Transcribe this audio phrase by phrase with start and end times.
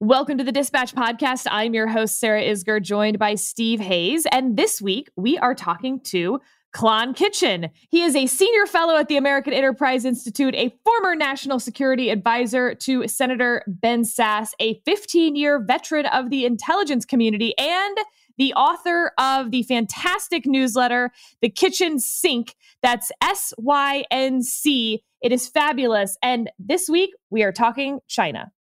[0.00, 1.46] Welcome to the Dispatch Podcast.
[1.50, 4.26] I'm your host, Sarah Isgur, joined by Steve Hayes.
[4.30, 6.38] And this week, we are talking to
[6.74, 7.70] Klon Kitchen.
[7.88, 12.74] He is a senior fellow at the American Enterprise Institute, a former national security advisor
[12.74, 17.96] to Senator Ben Sasse, a 15 year veteran of the intelligence community, and
[18.36, 21.10] the author of the fantastic newsletter,
[21.40, 22.54] The Kitchen Sink.
[22.82, 25.02] That's S Y N C.
[25.22, 26.18] It is fabulous.
[26.22, 28.52] And this week, we are talking China.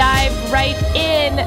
[0.00, 1.38] Dive right in.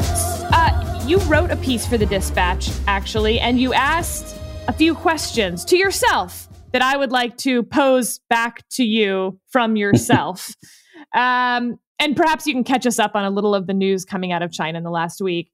[0.53, 5.65] Uh, you wrote a piece for the Dispatch, actually, and you asked a few questions
[5.65, 10.53] to yourself that I would like to pose back to you from yourself.
[11.15, 14.31] um, and perhaps you can catch us up on a little of the news coming
[14.31, 15.51] out of China in the last week.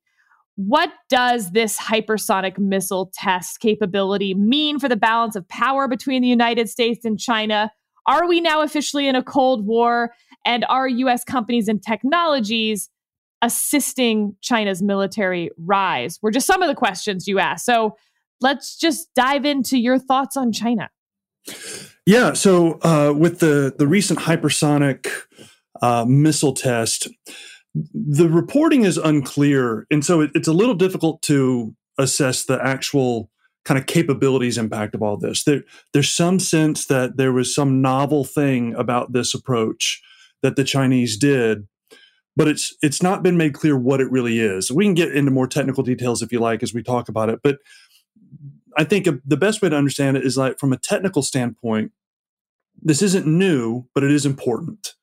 [0.58, 6.28] What does this hypersonic missile test capability mean for the balance of power between the
[6.28, 7.72] United States and China?
[8.06, 10.12] Are we now officially in a Cold War?
[10.46, 12.90] And are US companies and technologies
[13.42, 16.20] assisting China's military rise?
[16.22, 17.66] Were just some of the questions you asked.
[17.66, 17.96] So
[18.42, 20.90] let's just dive into your thoughts on China.
[22.06, 22.34] Yeah.
[22.34, 25.08] So uh, with the the recent hypersonic
[25.82, 27.08] uh, missile test,
[27.94, 33.30] the reporting is unclear, and so it, it's a little difficult to assess the actual
[33.66, 35.44] kind of capabilities impact of all this.
[35.44, 40.02] There, there's some sense that there was some novel thing about this approach
[40.42, 41.68] that the Chinese did,
[42.36, 44.72] but it's it's not been made clear what it really is.
[44.72, 47.40] We can get into more technical details if you like as we talk about it,
[47.44, 47.60] but
[48.78, 51.92] I think the best way to understand it is like from a technical standpoint,
[52.82, 54.96] this isn't new, but it is important,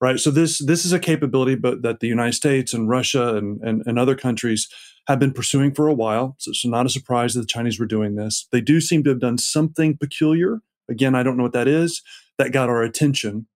[0.00, 0.18] right?
[0.18, 3.82] So this this is a capability, but that the United States and Russia and, and,
[3.86, 4.68] and other countries
[5.06, 6.36] have been pursuing for a while.
[6.38, 8.46] So it's not a surprise that the Chinese were doing this.
[8.52, 10.60] They do seem to have done something peculiar.
[10.90, 12.02] Again, I don't know what that is.
[12.36, 13.46] That got our attention.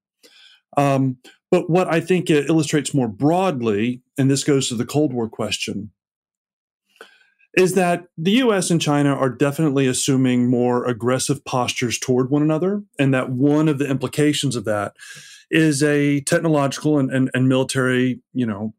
[0.76, 1.18] Um,
[1.50, 5.28] but what I think it illustrates more broadly, and this goes to the Cold War
[5.28, 5.90] question,
[7.54, 12.82] is that the US and China are definitely assuming more aggressive postures toward one another,
[12.98, 14.94] and that one of the implications of that
[15.50, 18.74] is a technological and, and, and military, you know,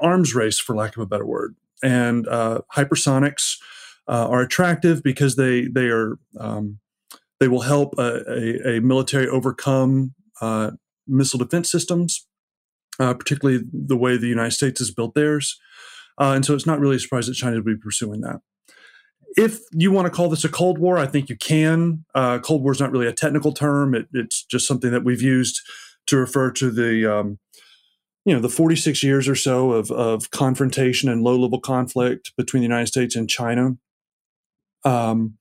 [0.00, 1.56] arms race, for lack of a better word.
[1.82, 3.58] And uh, hypersonics
[4.06, 6.78] uh, are attractive because they they are um,
[7.40, 10.72] they will help a, a, a military overcome uh,
[11.08, 12.26] missile defense systems,
[12.98, 15.58] uh, particularly the way the United States has built theirs.
[16.20, 18.40] Uh, and so it's not really a surprise that China would be pursuing that.
[19.36, 22.04] If you want to call this a Cold War, I think you can.
[22.14, 23.94] Uh, Cold War is not really a technical term.
[23.94, 25.60] It, it's just something that we've used
[26.06, 27.38] to refer to the, um,
[28.24, 32.68] you know, the 46 years or so of, of confrontation and low-level conflict between the
[32.68, 33.76] United States and China.
[34.84, 35.34] Um,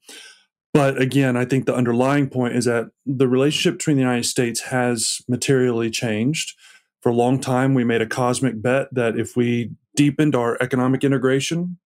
[0.73, 4.61] but again, I think the underlying point is that the relationship between the United States
[4.61, 6.53] has materially changed.
[7.01, 11.03] For a long time, we made a cosmic bet that if we deepened our economic
[11.03, 11.77] integration,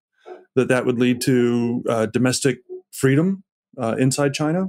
[0.55, 2.59] that that would lead to uh, domestic
[2.91, 3.43] freedom
[3.77, 4.67] uh, inside China.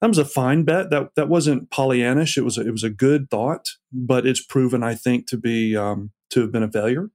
[0.00, 0.90] That was a fine bet.
[0.90, 2.36] That that wasn't Pollyannish.
[2.36, 5.76] It was a, it was a good thought, but it's proven, I think, to be
[5.76, 7.10] um, to have been a failure.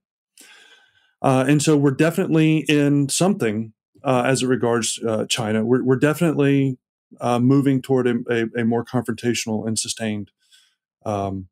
[1.20, 3.72] Uh, and so we're definitely in something
[4.08, 5.62] uh, as it regards uh, China.
[5.62, 6.78] We're, we're definitely
[7.20, 10.30] uh, moving toward a, a, a, more confrontational and sustained.
[11.04, 11.48] Um,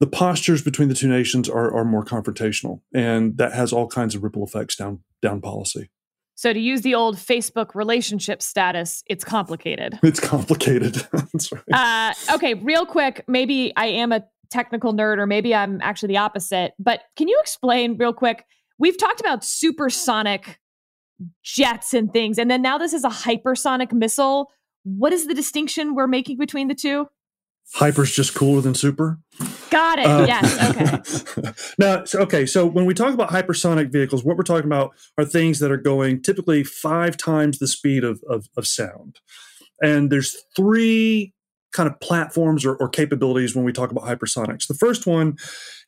[0.00, 4.14] the postures between the two nations are, are more confrontational, and that has all kinds
[4.14, 5.88] of ripple effects down down policy.
[6.34, 9.98] So, to use the old Facebook relationship status, it's complicated.
[10.02, 10.94] It's complicated.
[11.12, 12.14] That's right.
[12.28, 13.24] Uh, okay, real quick.
[13.26, 16.72] Maybe I am a technical nerd, or maybe I'm actually the opposite.
[16.78, 18.44] But can you explain real quick?
[18.80, 20.58] We've talked about supersonic
[21.44, 24.50] jets and things, and then now this is a hypersonic missile.
[24.82, 27.06] What is the distinction we're making between the two?
[27.74, 29.20] Hyper's just cooler than super.
[29.70, 30.06] Got it.
[30.06, 31.24] Uh, yes.
[31.36, 31.52] Okay.
[31.78, 32.44] now, so, okay.
[32.44, 35.76] So when we talk about hypersonic vehicles, what we're talking about are things that are
[35.76, 39.20] going typically five times the speed of, of, of sound.
[39.80, 41.32] And there's three
[41.72, 44.66] kind of platforms or, or capabilities when we talk about hypersonics.
[44.66, 45.36] The first one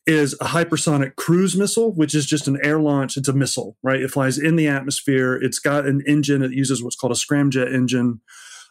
[0.06, 3.16] is a hypersonic cruise missile, which is just an air launch.
[3.16, 4.00] It's a missile, right?
[4.00, 5.34] It flies in the atmosphere.
[5.34, 6.42] It's got an engine.
[6.42, 8.20] It uses what's called a scramjet engine.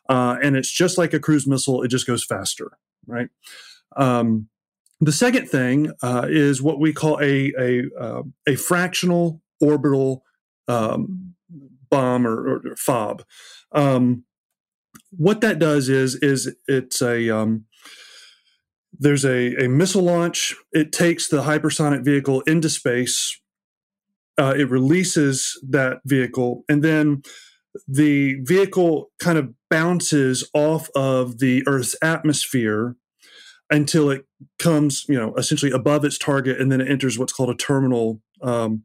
[0.10, 1.84] Uh, and it's just like a cruise missile.
[1.84, 2.72] It just goes faster,
[3.08, 3.30] right?
[3.96, 4.50] Um,
[5.00, 10.24] the second thing uh, is what we call a, a, uh, a fractional orbital
[10.68, 11.36] um,
[11.90, 13.24] bomb or, or FOB.
[13.72, 14.26] Um,
[15.12, 17.66] what that does is is it's a um,
[18.98, 20.56] there's a, a missile launch.
[20.72, 23.40] It takes the hypersonic vehicle into space.
[24.38, 27.22] Uh, it releases that vehicle, and then
[27.88, 32.96] the vehicle kind of bounces off of the Earth's atmosphere
[33.70, 34.26] until it
[34.60, 38.22] comes, you know, essentially above its target, and then it enters what's called a terminal
[38.42, 38.84] um,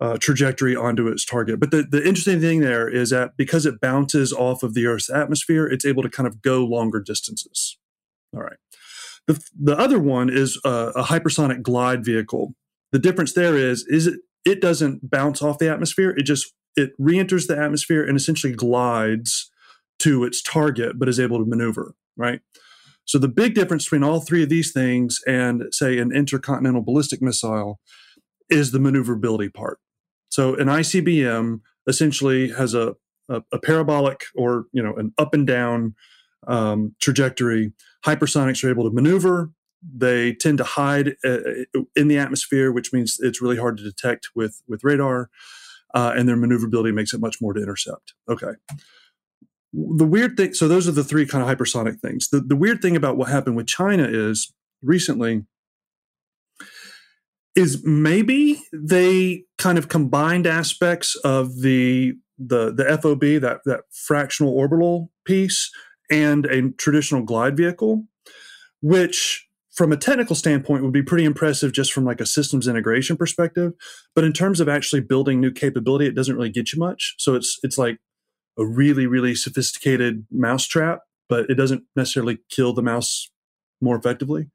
[0.00, 1.60] uh, trajectory onto its target.
[1.60, 5.10] But the, the interesting thing there is that because it bounces off of the Earth's
[5.10, 7.76] atmosphere, it's able to kind of go longer distances.
[8.34, 8.56] All right.
[9.30, 12.52] The, the other one is a, a hypersonic glide vehicle.
[12.90, 16.10] The difference there is is it it doesn't bounce off the atmosphere.
[16.10, 19.48] It just it re-enters the atmosphere and essentially glides
[20.00, 21.94] to its target, but is able to maneuver.
[22.16, 22.40] Right.
[23.04, 27.22] So the big difference between all three of these things and say an intercontinental ballistic
[27.22, 27.78] missile
[28.48, 29.78] is the maneuverability part.
[30.28, 32.96] So an ICBM essentially has a,
[33.28, 35.94] a, a parabolic or you know an up and down
[36.50, 37.72] um, trajectory.
[38.04, 39.50] Hypersonics are able to maneuver.
[39.82, 41.38] They tend to hide uh,
[41.96, 45.30] in the atmosphere, which means it's really hard to detect with with radar,
[45.94, 48.12] uh, and their maneuverability makes it much more to intercept.
[48.28, 48.52] Okay.
[49.72, 52.28] The weird thing, so those are the three kind of hypersonic things.
[52.28, 54.52] The, the weird thing about what happened with China is
[54.82, 55.44] recently
[57.54, 64.52] is maybe they kind of combined aspects of the the the FOB that that fractional
[64.52, 65.70] orbital piece
[66.10, 68.04] and a traditional glide vehicle,
[68.80, 73.16] which from a technical standpoint would be pretty impressive just from like a systems integration
[73.16, 73.72] perspective
[74.14, 77.34] but in terms of actually building new capability it doesn't really get you much so
[77.34, 77.98] it's it's like
[78.58, 80.98] a really really sophisticated mousetrap
[81.28, 83.30] but it doesn't necessarily kill the mouse
[83.80, 84.50] more effectively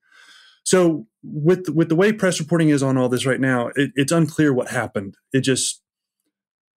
[0.65, 4.11] so with with the way press reporting is on all this right now, it, it's
[4.11, 5.15] unclear what happened.
[5.31, 5.81] It just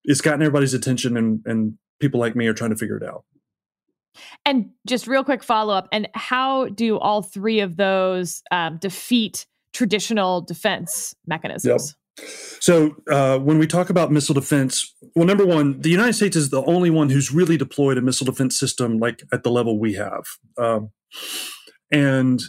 [0.05, 3.25] it's gotten everybody's attention, and and people like me are trying to figure it out.
[4.45, 9.47] And just real quick follow up: and how do all three of those um, defeat
[9.73, 11.97] traditional defense mechanisms?
[12.19, 12.29] Yep.
[12.61, 16.51] So uh, when we talk about missile defense, well, number one, the United States is
[16.51, 19.95] the only one who's really deployed a missile defense system like at the level we
[19.95, 20.25] have,
[20.57, 20.91] um,
[21.93, 22.43] and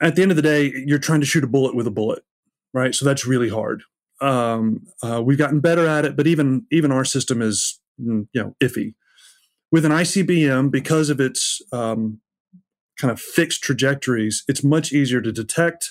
[0.00, 2.22] at the end of the day, you're trying to shoot a bullet with a bullet,
[2.72, 2.94] right?
[2.94, 3.82] So that's really hard.
[4.20, 8.42] Um, uh, we've gotten better at it, but even even our system is mm, you
[8.42, 8.94] know iffy.
[9.70, 12.20] With an ICBM, because of its um,
[12.98, 15.90] kind of fixed trajectories, it's much easier to detect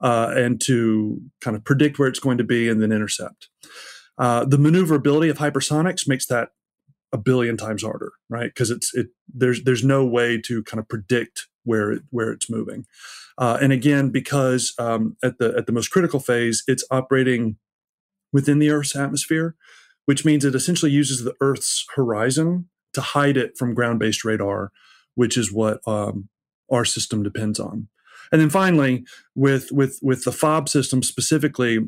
[0.00, 3.48] uh, and to kind of predict where it's going to be and then intercept.
[4.16, 6.50] Uh, the maneuverability of hypersonics makes that
[7.12, 8.50] a billion times harder, right?
[8.52, 12.50] Because it's it there's there's no way to kind of predict where it, where it's
[12.50, 12.86] moving.
[13.38, 17.56] Uh, and again, because um, at the at the most critical phase, it's operating
[18.32, 19.54] within the Earth's atmosphere,
[20.04, 24.72] which means it essentially uses the Earth's horizon to hide it from ground-based radar,
[25.14, 26.28] which is what um,
[26.70, 27.88] our system depends on.
[28.30, 29.04] And then finally,
[29.34, 31.78] with with with the FOB system specifically,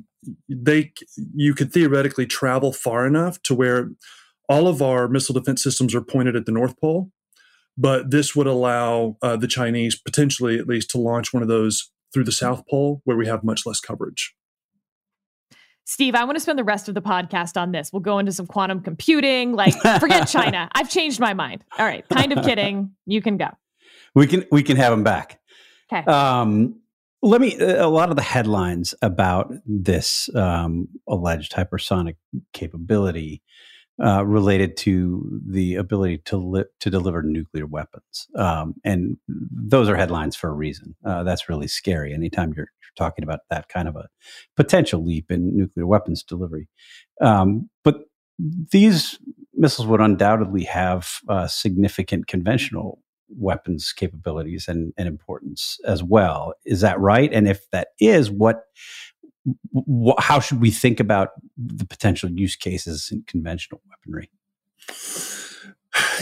[0.48, 0.92] they
[1.34, 3.90] you could theoretically travel far enough to where
[4.48, 7.10] all of our missile defense systems are pointed at the North Pole,
[7.76, 11.90] but this would allow uh, the Chinese potentially, at least, to launch one of those
[12.12, 14.34] through the South Pole, where we have much less coverage.
[15.90, 17.92] Steve, I want to spend the rest of the podcast on this.
[17.92, 19.54] We'll go into some quantum computing.
[19.54, 20.68] Like, forget China.
[20.70, 21.64] I've changed my mind.
[21.80, 22.92] All right, kind of kidding.
[23.06, 23.48] You can go.
[24.14, 25.40] We can we can have him back.
[25.92, 26.08] Okay.
[26.08, 26.76] Um,
[27.22, 27.58] let me.
[27.58, 32.14] A lot of the headlines about this um, alleged hypersonic
[32.52, 33.42] capability
[34.02, 39.96] uh, related to the ability to li- to deliver nuclear weapons, um, and those are
[39.96, 40.94] headlines for a reason.
[41.04, 42.14] Uh, that's really scary.
[42.14, 44.08] Anytime you're, talking about that kind of a
[44.56, 46.68] potential leap in nuclear weapons delivery,
[47.20, 48.00] um, but
[48.72, 49.18] these
[49.54, 56.54] missiles would undoubtedly have uh, significant conventional weapons capabilities and, and importance as well.
[56.64, 57.32] Is that right?
[57.32, 58.64] And if that is, what
[59.74, 64.30] wh- how should we think about the potential use cases in conventional weaponry?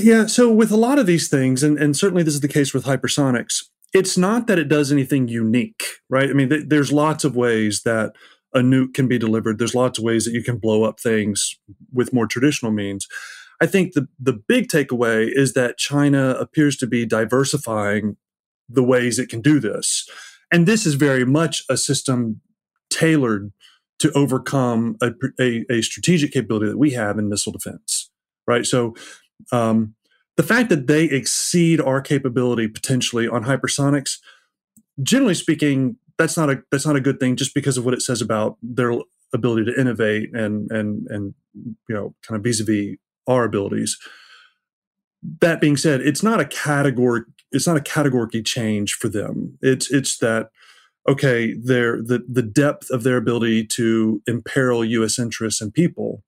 [0.00, 2.72] Yeah, so with a lot of these things, and, and certainly this is the case
[2.72, 6.30] with hypersonics, it's not that it does anything unique, right?
[6.30, 8.12] I mean, th- there's lots of ways that
[8.54, 9.58] a nuke can be delivered.
[9.58, 11.58] There's lots of ways that you can blow up things
[11.92, 13.06] with more traditional means.
[13.60, 18.16] I think the, the big takeaway is that China appears to be diversifying
[18.68, 20.08] the ways it can do this.
[20.50, 22.40] And this is very much a system
[22.90, 23.52] tailored
[23.98, 28.10] to overcome a, a, a, strategic capability that we have in missile defense,
[28.46, 28.64] right?
[28.64, 28.94] So,
[29.50, 29.94] um,
[30.36, 34.18] the fact that they exceed our capability potentially on hypersonics,
[35.02, 37.34] generally speaking, that's not a that's not a good thing.
[37.34, 38.92] Just because of what it says about their
[39.34, 43.98] ability to innovate and and and you know kind of vis-a-vis our abilities.
[45.40, 49.58] That being said, it's not a category it's not a categorical change for them.
[49.62, 50.50] It's it's that
[51.06, 55.18] okay, their the the depth of their ability to imperil U.S.
[55.18, 56.22] interests and people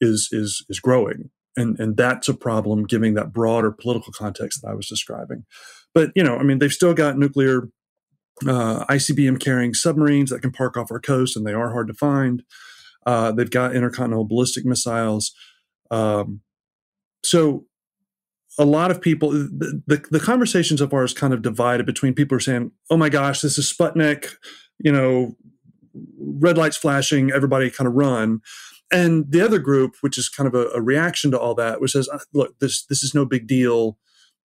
[0.00, 4.68] is is is growing, and and that's a problem, given that broader political context that
[4.68, 5.44] I was describing.
[5.94, 7.68] But you know, I mean, they've still got nuclear
[8.46, 11.94] uh, ICBM carrying submarines that can park off our coast, and they are hard to
[11.94, 12.42] find.
[13.06, 15.32] Uh, they've got intercontinental ballistic missiles.
[15.90, 16.42] Um,
[17.24, 17.64] so
[18.58, 22.14] a lot of people, the, the, the conversation so far is kind of divided between
[22.14, 24.34] people are saying, oh my gosh, this is Sputnik,
[24.78, 25.36] you know,
[26.18, 28.40] red lights flashing, everybody kind of run.
[28.90, 31.92] And the other group, which is kind of a, a reaction to all that, which
[31.92, 33.98] says, uh, look, this, this is no big deal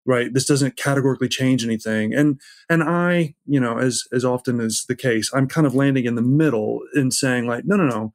[0.05, 2.37] right this doesn't categorically change anything and
[2.69, 6.15] and i you know as as often as the case i'm kind of landing in
[6.15, 8.11] the middle and saying like no no no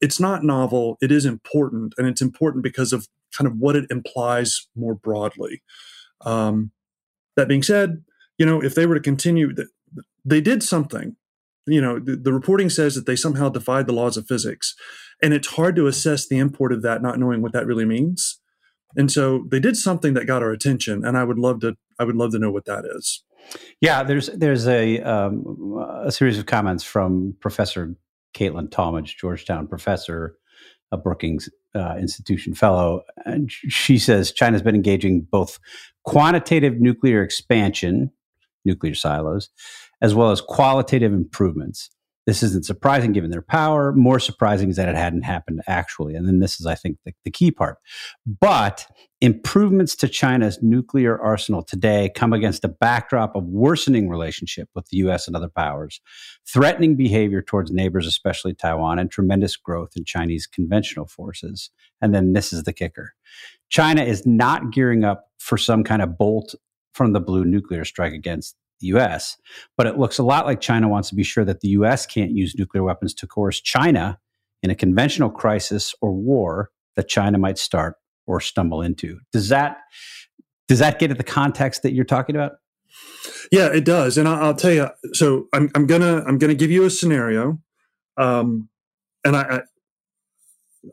[0.00, 0.96] it's not novel.
[1.00, 5.62] It is important, and it's important because of kind of what it implies more broadly.
[6.22, 6.72] Um,
[7.36, 8.02] that being said,
[8.38, 9.54] you know, if they were to continue,
[10.24, 11.16] they did something.
[11.66, 14.74] You know, the, the reporting says that they somehow defied the laws of physics,
[15.22, 18.40] and it's hard to assess the import of that, not knowing what that really means.
[18.96, 21.76] And so they did something that got our attention, and I would love to.
[21.98, 23.22] I would love to know what that is.
[23.80, 27.94] Yeah, there's there's a um, a series of comments from Professor
[28.34, 30.36] Caitlin Talmadge, Georgetown professor,
[30.92, 33.02] a Brookings uh, Institution fellow.
[33.24, 35.58] And she says China's been engaging both
[36.04, 38.10] quantitative nuclear expansion,
[38.64, 39.50] nuclear silos,
[40.00, 41.90] as well as qualitative improvements.
[42.26, 43.92] This isn't surprising given their power.
[43.92, 46.14] More surprising is that it hadn't happened actually.
[46.14, 47.78] And then this is, I think, the, the key part.
[48.26, 48.86] But
[49.20, 54.98] improvements to China's nuclear arsenal today come against a backdrop of worsening relationship with the
[54.98, 56.00] US and other powers,
[56.46, 61.70] threatening behavior towards neighbors, especially Taiwan, and tremendous growth in Chinese conventional forces.
[62.00, 63.14] And then this is the kicker
[63.70, 66.54] China is not gearing up for some kind of bolt
[66.92, 69.36] from the blue nuclear strike against the US.
[69.76, 72.32] But it looks a lot like China wants to be sure that the US can't
[72.32, 74.18] use nuclear weapons to coerce China
[74.62, 77.96] in a conventional crisis or war that China might start
[78.26, 79.20] or stumble into.
[79.32, 79.78] Does that
[80.68, 82.52] does that get at the context that you're talking about?
[83.50, 84.88] Yeah, it does, and I'll, tell you.
[85.12, 87.58] So I'm, I'm gonna I'm gonna give you a scenario,
[88.16, 88.68] um,
[89.24, 89.60] and I, I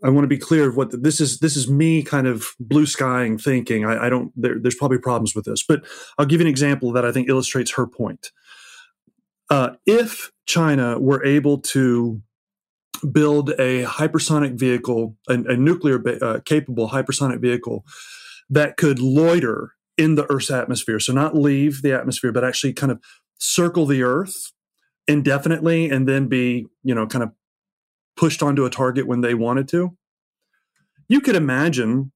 [0.10, 1.39] want to be clear of what the, this is.
[1.39, 3.86] This is me kind of blue skying thinking.
[3.86, 4.32] I, I don't.
[4.36, 5.86] There, there's probably problems with this, but
[6.17, 8.32] I'll give you an example that I think illustrates her point.
[9.50, 12.22] Uh, if China were able to
[13.12, 17.86] build a hypersonic vehicle, a, a nuclear uh, capable hypersonic vehicle
[18.50, 22.91] that could loiter in the Earth's atmosphere, so not leave the atmosphere, but actually kind
[22.91, 23.00] of
[23.39, 24.51] circle the Earth
[25.08, 27.32] indefinitely, and then be you know kind of
[28.18, 29.96] pushed onto a target when they wanted to.
[31.08, 32.12] You could imagine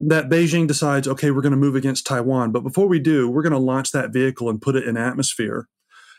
[0.00, 3.42] that Beijing decides, okay, we're going to move against Taiwan, but before we do, we're
[3.42, 5.68] going to launch that vehicle and put it in atmosphere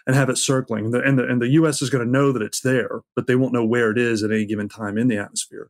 [0.05, 0.85] and have it circling.
[0.85, 1.81] And the, and the, and the U.S.
[1.81, 4.31] is going to know that it's there, but they won't know where it is at
[4.31, 5.69] any given time in the atmosphere.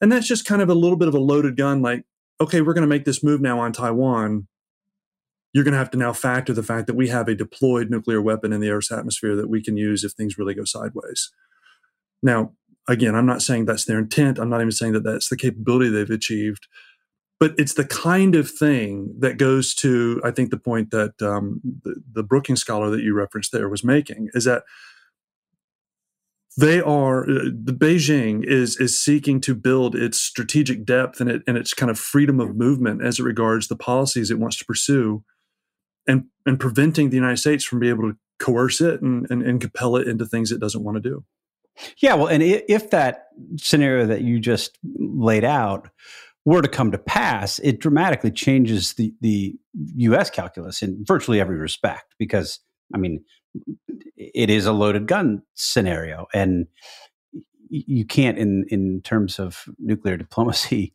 [0.00, 2.04] And that's just kind of a little bit of a loaded gun, like,
[2.40, 4.48] okay, we're going to make this move now on Taiwan.
[5.52, 8.20] You're going to have to now factor the fact that we have a deployed nuclear
[8.20, 11.30] weapon in the Earth's atmosphere that we can use if things really go sideways.
[12.22, 12.52] Now,
[12.88, 14.38] again, I'm not saying that's their intent.
[14.38, 16.66] I'm not even saying that that's the capability they've achieved,
[17.40, 21.60] but it's the kind of thing that goes to, I think, the point that um,
[21.82, 24.64] the, the Brookings scholar that you referenced there was making is that
[26.56, 31.56] they are the Beijing is is seeking to build its strategic depth and it and
[31.56, 35.24] its kind of freedom of movement as it regards the policies it wants to pursue,
[36.06, 39.60] and and preventing the United States from being able to coerce it and, and, and
[39.60, 41.24] compel it into things it doesn't want to do.
[41.98, 43.26] Yeah, well, and if that
[43.56, 45.88] scenario that you just laid out
[46.44, 49.56] were to come to pass, it dramatically changes the the
[49.96, 50.30] U.S.
[50.30, 52.14] calculus in virtually every respect.
[52.18, 52.60] Because
[52.94, 53.24] I mean,
[54.16, 56.66] it is a loaded gun scenario, and
[57.86, 60.92] you can't, in in terms of nuclear diplomacy,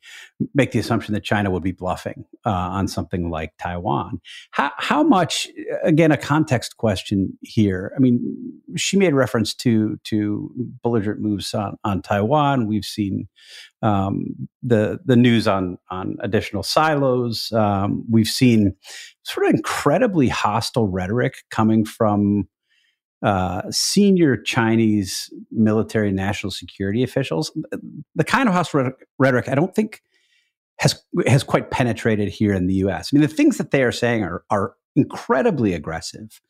[0.53, 4.21] make the assumption that China would be bluffing uh, on something like Taiwan.
[4.51, 5.47] How how much?
[5.83, 7.91] Again, a context question here.
[7.95, 12.67] I mean, she made reference to to belligerent moves on on Taiwan.
[12.67, 13.27] We've seen
[13.81, 17.51] um, the the news on on additional silos.
[17.51, 18.75] Um, we've seen
[19.23, 22.47] sort of incredibly hostile rhetoric coming from
[23.21, 27.51] uh, senior Chinese military national security officials.
[28.15, 30.01] The kind of hostile rhetoric I don't think
[30.79, 33.11] has has quite penetrated here in the U.S.
[33.11, 36.41] I mean, the things that they are saying are are incredibly aggressive.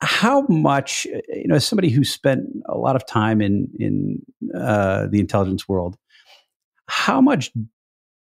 [0.00, 4.22] How much, you know, as somebody who spent a lot of time in in
[4.54, 5.96] uh, the intelligence world,
[6.88, 7.52] how much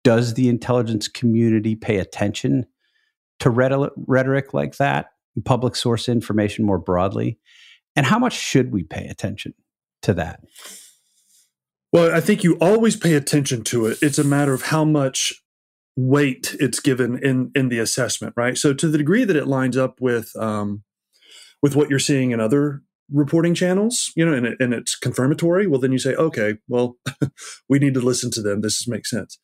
[0.02, 2.66] does the intelligence community pay attention
[3.38, 5.12] to rhetoric like that,
[5.44, 7.38] public source information more broadly?
[7.96, 9.54] And how much should we pay attention
[10.02, 10.40] to that?
[11.92, 13.98] Well, I think you always pay attention to it.
[14.00, 15.34] It's a matter of how much
[15.96, 18.56] weight it's given in in the assessment, right?
[18.56, 20.84] So to the degree that it lines up with um,
[21.62, 22.82] with what you're seeing in other
[23.12, 26.96] reporting channels, you know, and, it, and it's confirmatory, well, then you say, okay, well,
[27.68, 28.60] we need to listen to them.
[28.60, 29.38] This makes sense.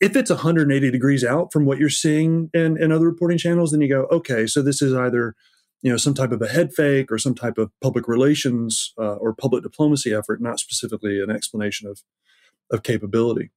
[0.00, 3.82] If it's 180 degrees out from what you're seeing in, in other reporting channels, then
[3.82, 5.34] you go, okay, so this is either
[5.82, 9.14] you know some type of a head fake or some type of public relations uh,
[9.14, 12.02] or public diplomacy effort, not specifically an explanation of
[12.70, 13.50] of capability.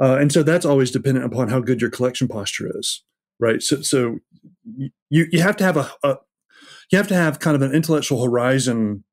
[0.00, 3.02] Uh, and so that's always dependent upon how good your collection posture is,
[3.40, 3.62] right?
[3.62, 4.18] So, so
[4.76, 6.16] you you have to have a, a
[6.90, 9.04] you have to have kind of an intellectual horizon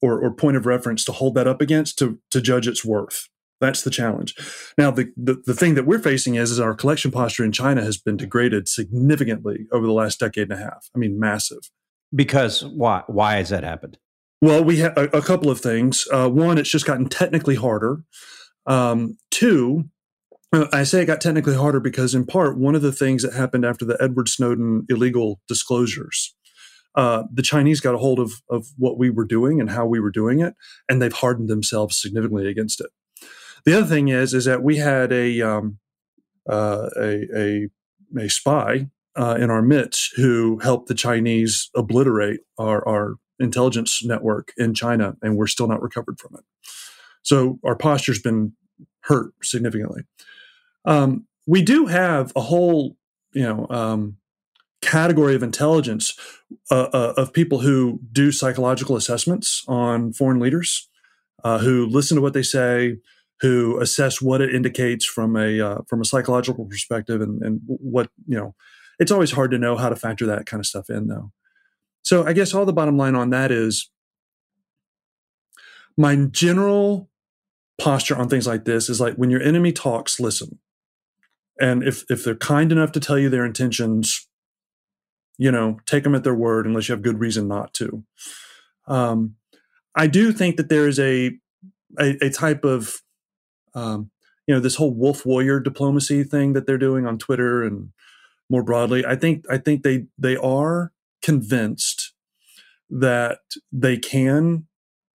[0.00, 3.28] or, or point of reference to hold that up against to to judge its worth.
[3.60, 4.34] That's the challenge.
[4.76, 7.82] Now, the, the, the thing that we're facing is, is our collection posture in China
[7.82, 10.88] has been degraded significantly over the last decade and a half.
[10.94, 11.70] I mean, massive.
[12.14, 13.02] Because why?
[13.06, 13.98] Why has that happened?
[14.40, 16.06] Well, we have a, a couple of things.
[16.12, 18.04] Uh, one, it's just gotten technically harder.
[18.66, 19.90] Um, two,
[20.52, 23.34] uh, I say it got technically harder because, in part, one of the things that
[23.34, 26.34] happened after the Edward Snowden illegal disclosures,
[26.94, 30.00] uh, the Chinese got a hold of, of what we were doing and how we
[30.00, 30.54] were doing it,
[30.88, 32.90] and they've hardened themselves significantly against it.
[33.64, 35.78] The other thing is is that we had a um,
[36.48, 37.68] uh, a, a,
[38.18, 44.52] a spy uh, in our midst who helped the Chinese obliterate our, our intelligence network
[44.56, 46.44] in China, and we're still not recovered from it.
[47.22, 48.52] So our posture's been
[49.00, 50.02] hurt significantly.
[50.84, 52.96] Um, we do have a whole,
[53.32, 54.16] you know, um,
[54.80, 56.14] category of intelligence
[56.70, 60.88] uh, uh, of people who do psychological assessments on foreign leaders,
[61.44, 62.98] uh, who listen to what they say,
[63.40, 68.10] who assess what it indicates from a uh, from a psychological perspective and, and what
[68.26, 68.54] you know
[68.98, 71.32] it's always hard to know how to factor that kind of stuff in though.
[72.02, 73.90] So i guess all the bottom line on that is
[75.96, 77.08] my general
[77.78, 80.58] posture on things like this is like when your enemy talks listen.
[81.60, 84.28] And if if they're kind enough to tell you their intentions
[85.38, 88.04] you know take them at their word unless you have good reason not to.
[88.86, 89.36] Um,
[89.94, 91.32] i do think that there is a,
[91.98, 93.02] a, a type of
[93.78, 94.10] um,
[94.46, 97.90] you know this whole wolf warrior diplomacy thing that they're doing on Twitter and
[98.48, 99.04] more broadly.
[99.04, 102.14] I think I think they they are convinced
[102.90, 104.66] that they can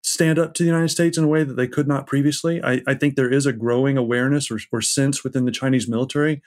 [0.02, 2.64] stand up to the United States in a way that they could not previously.
[2.64, 6.42] I, I think there is a growing awareness or, or sense within the Chinese military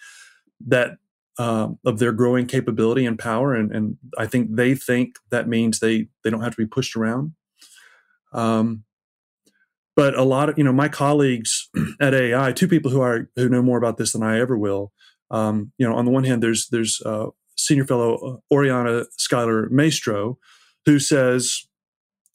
[0.67, 0.97] that
[1.39, 5.79] um, of their growing capability and power, and, and I think they think that means
[5.79, 7.33] they they don't have to be pushed around.
[8.33, 8.85] Um,
[9.95, 11.69] but a lot of you know my colleagues
[12.01, 14.93] at AEI, two people who are who know more about this than I ever will.
[15.31, 17.27] Um, you know, on the one hand, there's there's uh,
[17.57, 20.39] senior fellow uh, Oriana Skylar Mastro,
[20.87, 21.67] who says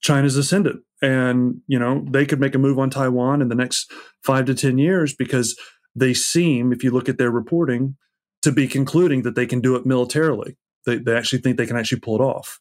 [0.02, 3.92] China's ascendant, and you know they could make a move on Taiwan in the next
[4.24, 5.58] five to ten years because
[5.96, 7.98] they seem, if you look at their reporting,
[8.44, 10.56] to be concluding that they can do it militarily.
[10.86, 12.60] They, they actually think they can actually pull it off,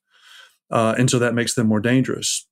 [0.70, 2.46] uh, and so that makes them more dangerous.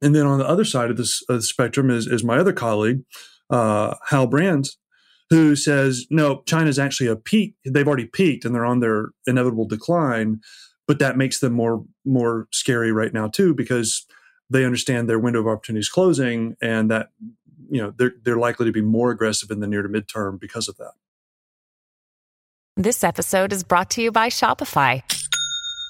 [0.00, 2.52] And then on the other side of this of the spectrum is, is my other
[2.52, 3.02] colleague,
[3.50, 4.78] uh, Hal Brands,
[5.30, 7.54] who says, no, China's actually a peak.
[7.64, 10.40] They've already peaked and they're on their inevitable decline.
[10.86, 14.06] But that makes them more more scary right now too, because
[14.48, 17.08] they understand their window of opportunity is closing and that
[17.68, 20.68] you know they're they're likely to be more aggressive in the near to midterm because
[20.68, 20.92] of that.
[22.76, 25.02] This episode is brought to you by Shopify.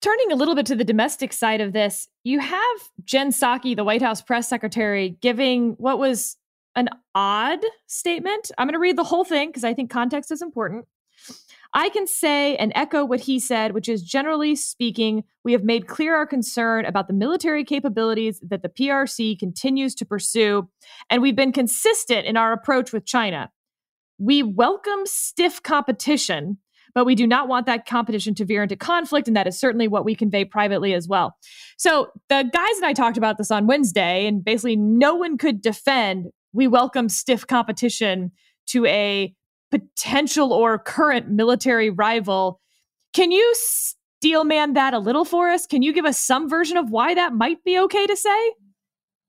[0.00, 3.82] Turning a little bit to the domestic side of this, you have Jen Psaki, the
[3.82, 6.36] White House press secretary, giving what was
[6.76, 7.58] an odd
[7.88, 8.52] statement.
[8.56, 10.86] I'm going to read the whole thing because I think context is important.
[11.74, 15.88] I can say and echo what he said, which is generally speaking, we have made
[15.88, 20.68] clear our concern about the military capabilities that the PRC continues to pursue,
[21.10, 23.50] and we've been consistent in our approach with China.
[24.18, 26.58] We welcome stiff competition
[26.94, 29.28] but we do not want that competition to veer into conflict.
[29.28, 31.36] And that is certainly what we convey privately as well.
[31.76, 35.60] So the guys and I talked about this on Wednesday, and basically no one could
[35.60, 38.32] defend we welcome stiff competition
[38.68, 39.34] to a
[39.70, 42.60] potential or current military rival.
[43.12, 45.66] Can you steel man that a little for us?
[45.66, 48.52] Can you give us some version of why that might be okay to say?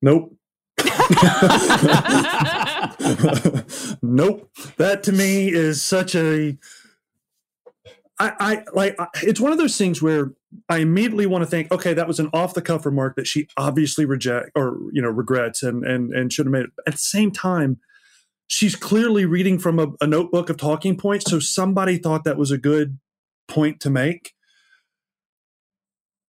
[0.01, 0.35] Nope.
[4.01, 4.49] nope.
[4.77, 6.57] That to me is such a.
[8.19, 8.97] I, I like.
[9.23, 10.33] It's one of those things where
[10.67, 13.47] I immediately want to think, okay, that was an off the cuff remark that she
[13.55, 16.71] obviously reject or you know regrets and and and should have made it.
[16.85, 17.79] At the same time,
[18.47, 22.51] she's clearly reading from a, a notebook of talking points, so somebody thought that was
[22.51, 22.99] a good
[23.47, 24.33] point to make.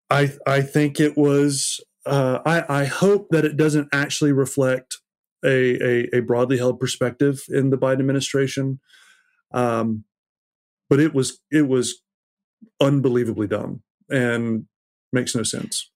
[0.09, 4.99] I I think it was uh, I, I hope that it doesn't actually reflect
[5.43, 8.79] a, a, a, broadly held perspective in the Biden administration.
[9.51, 10.05] Um,
[10.89, 12.01] but it was it was
[12.81, 14.65] unbelievably dumb and
[15.11, 15.89] makes no sense.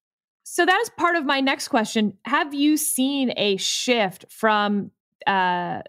[0.43, 2.17] So that is part of my next question.
[2.25, 4.91] Have you seen a shift from
[5.27, 5.81] uh,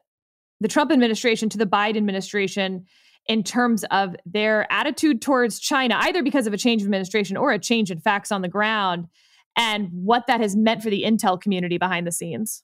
[0.61, 2.85] the Trump administration to the Biden administration
[3.27, 7.53] in terms of their attitude towards China, either because of a change of administration or
[7.53, 9.09] a change in facts on the ground?
[9.57, 12.63] and what that has meant for the intel community behind the scenes?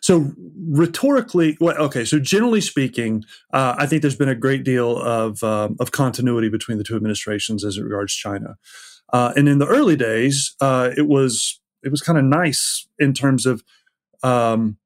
[0.00, 0.32] So
[0.70, 2.04] rhetorically, well, okay.
[2.04, 6.48] So generally speaking, uh, I think there's been a great deal of um, of continuity
[6.48, 8.56] between the two administrations as it regards China.
[9.12, 13.14] Uh, and in the early days, uh, it was it was kind of nice in
[13.14, 13.62] terms of
[14.22, 14.78] um,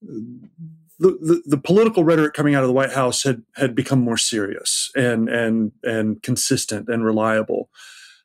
[0.00, 4.16] the, the, the political rhetoric coming out of the White House had had become more
[4.16, 7.70] serious and and and consistent and reliable.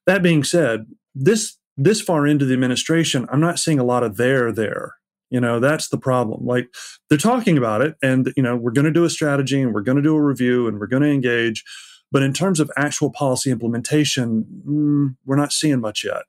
[0.06, 4.18] That being said, this this far into the administration, I'm not seeing a lot of
[4.18, 4.96] there there.
[5.34, 6.46] You know, that's the problem.
[6.46, 6.68] Like
[7.10, 9.82] they're talking about it and, you know, we're going to do a strategy and we're
[9.82, 11.64] going to do a review and we're going to engage.
[12.12, 16.22] But in terms of actual policy implementation, mm, we're not seeing much yet.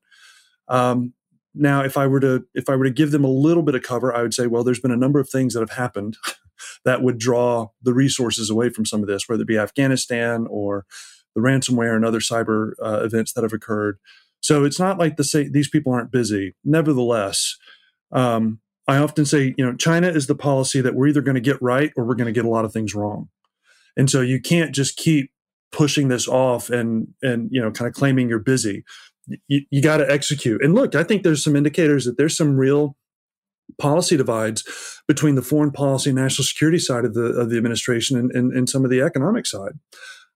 [0.68, 1.12] Um,
[1.54, 3.82] now, if I were to if I were to give them a little bit of
[3.82, 6.16] cover, I would say, well, there's been a number of things that have happened
[6.86, 10.86] that would draw the resources away from some of this, whether it be Afghanistan or
[11.34, 13.98] the ransomware and other cyber uh, events that have occurred.
[14.40, 16.54] So it's not like the say these people aren't busy.
[16.64, 17.58] Nevertheless,
[18.10, 21.40] um, I often say, you know, China is the policy that we're either going to
[21.40, 23.28] get right or we're going to get a lot of things wrong.
[23.96, 25.30] And so you can't just keep
[25.72, 28.84] pushing this off and and you know kind of claiming you're busy.
[29.48, 30.62] You, you got to execute.
[30.62, 32.96] And look, I think there's some indicators that there's some real
[33.78, 34.62] policy divides
[35.08, 38.52] between the foreign policy and national security side of the of the administration and, and,
[38.52, 39.78] and some of the economic side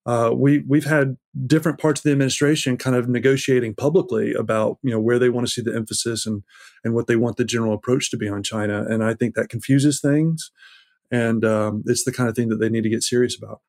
[0.08, 4.90] uh, we we've had different parts of the administration kind of negotiating publicly about you
[4.90, 6.42] know where they want to see the emphasis and
[6.82, 9.50] and what they want the general approach to be on China, and I think that
[9.50, 10.50] confuses things,
[11.10, 13.60] and um, it's the kind of thing that they need to get serious about.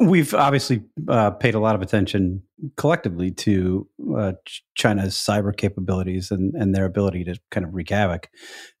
[0.00, 2.42] We've obviously uh, paid a lot of attention
[2.76, 4.32] collectively to uh,
[4.74, 8.28] China's cyber capabilities and, and their ability to kind of wreak havoc.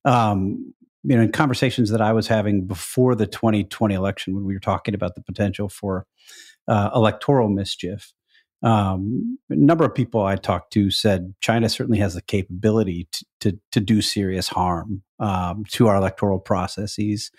[0.04, 4.54] Um, you know, in conversations that I was having before the 2020 election, when we
[4.54, 6.06] were talking about the potential for
[6.68, 8.12] uh, electoral mischief.
[8.62, 13.24] Um, a number of people I talked to said China certainly has the capability to,
[13.40, 17.30] to, to do serious harm um, to our electoral processes.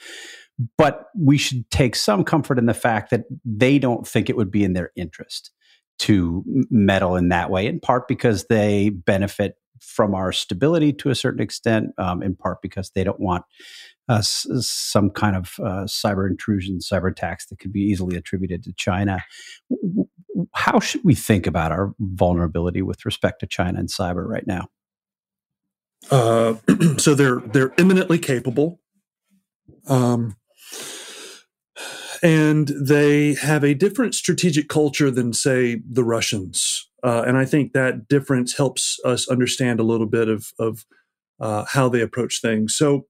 [0.78, 4.52] But we should take some comfort in the fact that they don't think it would
[4.52, 5.52] be in their interest
[6.00, 11.16] to meddle in that way, in part because they benefit from our stability to a
[11.16, 13.44] certain extent, um, in part because they don't want
[14.10, 18.74] uh, some kind of uh, cyber intrusion, cyber attacks that could be easily attributed to
[18.74, 19.24] China.
[20.54, 24.68] How should we think about our vulnerability with respect to China and cyber right now?
[26.10, 26.56] Uh,
[26.98, 28.82] so they're they're eminently capable,
[29.88, 30.36] um,
[32.24, 36.90] and they have a different strategic culture than, say, the Russians.
[37.04, 40.86] Uh, and I think that difference helps us understand a little bit of of
[41.40, 42.76] uh, how they approach things.
[42.76, 43.06] So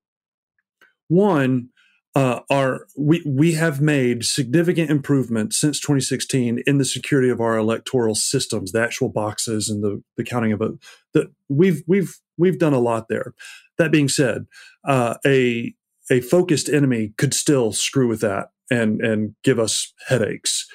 [1.10, 1.70] one,
[2.16, 7.58] uh, are we we have made significant improvements since 2016 in the security of our
[7.58, 10.72] electoral systems, the actual boxes and the the counting of it.
[11.14, 13.34] That we've we've we've done a lot there.
[13.78, 14.48] That being said,
[14.86, 15.74] uh, a
[16.10, 20.68] a focused enemy could still screw with that and and give us headaches.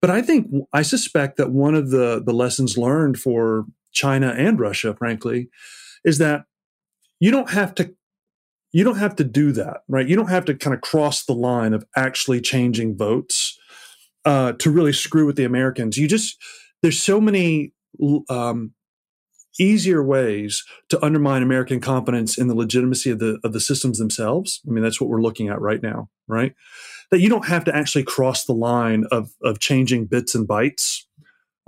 [0.00, 4.58] But I think I suspect that one of the the lessons learned for China and
[4.58, 5.48] Russia, frankly,
[6.04, 6.44] is that
[7.20, 7.94] you don't have to
[8.72, 10.08] you don't have to do that, right?
[10.08, 13.58] You don't have to kind of cross the line of actually changing votes
[14.24, 15.96] uh, to really screw with the Americans.
[15.96, 16.36] You just
[16.82, 17.72] there's so many
[18.28, 18.72] um,
[19.60, 24.60] easier ways to undermine American confidence in the legitimacy of the of the systems themselves.
[24.66, 26.54] I mean, that's what we're looking at right now, right?
[27.10, 31.02] That you don't have to actually cross the line of of changing bits and bytes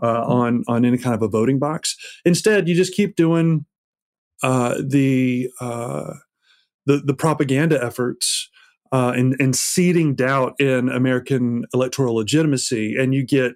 [0.03, 1.97] uh, on on any kind of a voting box.
[2.25, 3.67] Instead, you just keep doing
[4.43, 6.15] uh, the uh,
[6.87, 8.51] the, the propaganda efforts
[8.93, 13.55] uh, and, and seeding doubt in American electoral legitimacy, and you get,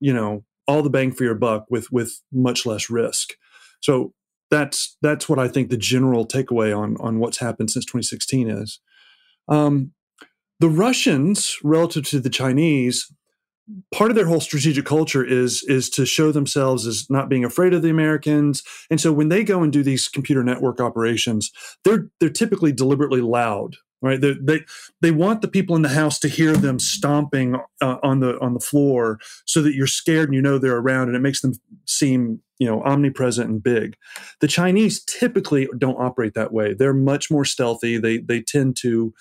[0.00, 3.34] you know, all the bang for your buck with with much less risk.
[3.80, 4.12] So
[4.50, 8.80] that's that's what I think the general takeaway on on what's happened since 2016 is.
[9.48, 9.92] Um,
[10.58, 13.12] the Russians, relative to the Chinese,
[13.92, 17.74] part of their whole strategic culture is is to show themselves as not being afraid
[17.74, 18.62] of the Americans.
[18.90, 21.50] And so when they go and do these computer network operations,
[21.84, 24.20] they're they're typically deliberately loud, right?
[24.20, 24.60] They they,
[25.00, 28.54] they want the people in the house to hear them stomping uh, on the on
[28.54, 31.54] the floor, so that you're scared and you know they're around, and it makes them
[31.86, 33.96] seem you know omnipresent and big.
[34.40, 36.72] The Chinese typically don't operate that way.
[36.72, 37.98] They're much more stealthy.
[37.98, 39.12] They they tend to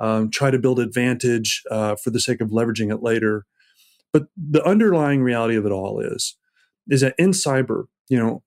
[0.00, 3.46] um, try to build advantage uh, for the sake of leveraging it later.
[4.14, 6.36] But the underlying reality of it all is,
[6.88, 8.44] is that in cyber, you know,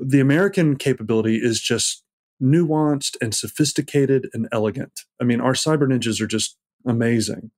[0.00, 2.02] the American capability is just
[2.42, 5.02] nuanced and sophisticated and elegant.
[5.20, 7.52] I mean, our cyber ninjas are just amazing.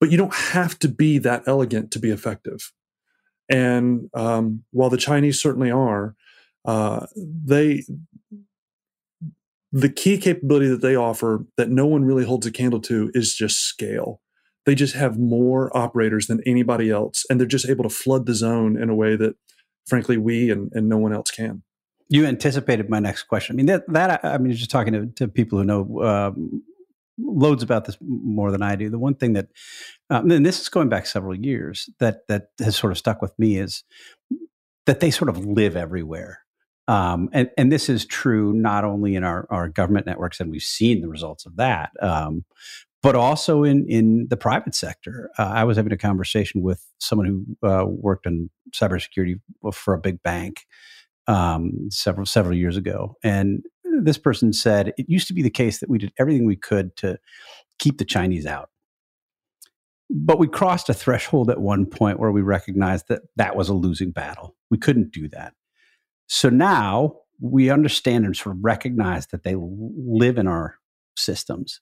[0.00, 2.72] But you don't have to be that elegant to be effective.
[3.50, 6.14] And um, while the Chinese certainly are,
[6.64, 7.84] uh, they
[9.70, 13.34] the key capability that they offer that no one really holds a candle to is
[13.34, 14.22] just scale.
[14.66, 18.34] They just have more operators than anybody else, and they're just able to flood the
[18.34, 19.36] zone in a way that,
[19.86, 21.62] frankly, we and, and no one else can.
[22.08, 23.54] You anticipated my next question.
[23.54, 26.62] I mean, that, that I mean, just talking to, to people who know um,
[27.18, 28.90] loads about this more than I do.
[28.90, 29.48] The one thing that,
[30.10, 33.36] um, and this is going back several years, that that has sort of stuck with
[33.38, 33.84] me is
[34.86, 36.40] that they sort of live everywhere.
[36.88, 40.62] Um, and, and this is true not only in our, our government networks, and we've
[40.62, 42.44] seen the results of that, um,
[43.06, 45.30] but also in, in the private sector.
[45.38, 49.40] Uh, I was having a conversation with someone who uh, worked in cybersecurity
[49.72, 50.66] for a big bank
[51.28, 53.62] um, several several years ago, and
[54.02, 56.96] this person said it used to be the case that we did everything we could
[56.96, 57.16] to
[57.78, 58.70] keep the Chinese out.
[60.10, 63.74] But we crossed a threshold at one point where we recognized that that was a
[63.74, 64.56] losing battle.
[64.68, 65.54] We couldn't do that.
[66.26, 70.74] So now we understand and sort of recognize that they live in our
[71.16, 71.80] systems.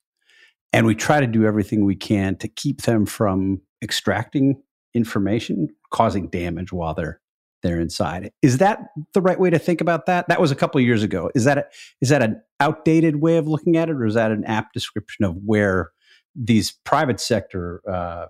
[0.74, 4.60] And we try to do everything we can to keep them from extracting
[4.92, 7.20] information, causing damage while they're
[7.62, 8.32] they're inside.
[8.42, 10.26] Is that the right way to think about that?
[10.28, 11.30] That was a couple years ago.
[11.34, 11.66] Is that a,
[12.00, 15.24] is that an outdated way of looking at it, or is that an apt description
[15.24, 15.92] of where
[16.34, 18.26] these private sector uh,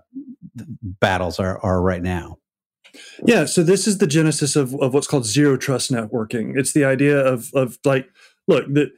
[0.83, 2.37] battles are are right now?
[3.25, 6.53] Yeah, so this is the genesis of, of what's called zero trust networking.
[6.55, 8.07] It's the idea of of like,
[8.47, 8.91] look, the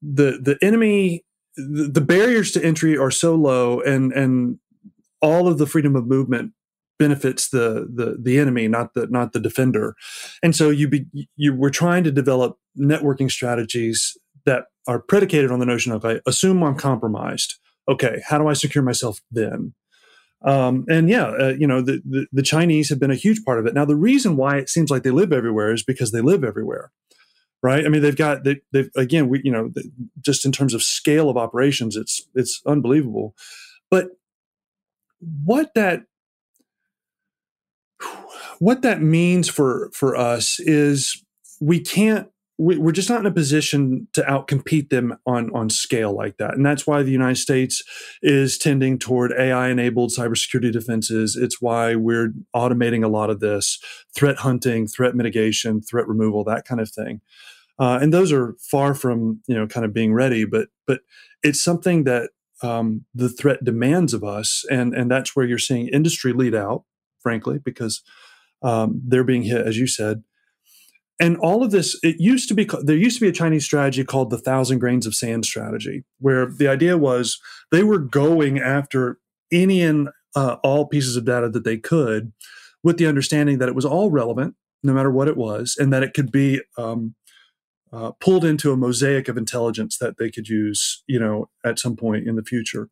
[0.00, 1.24] the the enemy
[1.56, 4.58] the, barriers to entry are so low and and
[5.20, 6.52] all of the freedom of movement
[6.98, 9.94] benefits the the the enemy not the not the defender.
[10.42, 15.60] And so you be you we're trying to develop networking strategies that are predicated on
[15.60, 17.54] the notion of I assume I'm compromised.
[17.88, 19.74] Okay how do I secure myself then?
[20.44, 23.58] Um, and yeah, uh, you know, the, the, the Chinese have been a huge part
[23.58, 23.72] of it.
[23.72, 26.92] Now, the reason why it seems like they live everywhere is because they live everywhere,
[27.64, 27.86] right?
[27.86, 29.72] I mean, they've got they, they've again, we you know,
[30.20, 33.34] just in terms of scale of operations, it's it's unbelievable.
[33.90, 34.08] But
[35.42, 36.02] what that
[38.58, 41.24] what that means for for us is
[41.58, 46.14] we can't we, are just not in a position to outcompete them on on scale
[46.14, 47.82] like that, and that's why the United States
[48.22, 51.34] is tending toward AI-enabled cybersecurity defenses.
[51.34, 53.80] It's why we're automating a lot of this
[54.14, 57.22] threat hunting, threat mitigation, threat removal, that kind of thing.
[57.78, 61.00] Uh, and those are far from you know kind of being ready, but but
[61.42, 62.30] it's something that
[62.62, 66.84] um, the threat demands of us, and and that's where you're seeing industry lead out,
[67.20, 68.02] frankly, because
[68.62, 70.22] um, they're being hit, as you said.
[71.20, 74.04] And all of this it used to be there used to be a chinese strategy
[74.04, 77.38] called the thousand grains of sand strategy where the idea was
[77.70, 79.18] they were going after
[79.52, 82.32] any and uh, all pieces of data that they could
[82.82, 86.02] with the understanding that it was all relevant no matter what it was and that
[86.02, 87.14] it could be um,
[87.94, 91.96] uh, pulled into a mosaic of intelligence that they could use you know at some
[91.96, 92.88] point in the future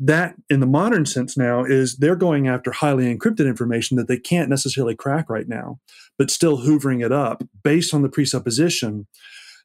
[0.00, 4.18] that in the modern sense now is they're going after highly encrypted information that they
[4.18, 5.80] can't necessarily crack right now,
[6.16, 9.06] but still hoovering it up based on the presupposition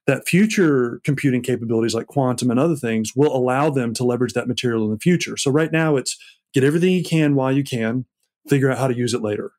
[0.06, 4.48] that future computing capabilities like quantum and other things will allow them to leverage that
[4.48, 5.38] material in the future.
[5.38, 6.18] So right now it's
[6.54, 8.06] get everything you can while you can,
[8.50, 9.54] figure out how to use it later.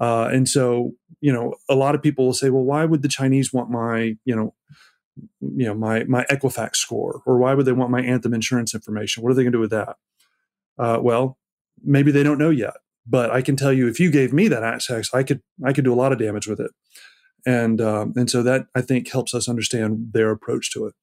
[0.00, 3.08] Uh, and so, you know, a lot of people will say, well, why would the
[3.08, 4.54] Chinese want my, you know,
[5.40, 9.22] you know my my Equifax score, or why would they want my Anthem insurance information?
[9.22, 9.96] What are they going to do with that?
[10.78, 11.38] Uh, well,
[11.82, 12.74] maybe they don't know yet,
[13.06, 15.84] but I can tell you, if you gave me that access, I could I could
[15.84, 16.70] do a lot of damage with it,
[17.46, 20.94] and um, and so that I think helps us understand their approach to it.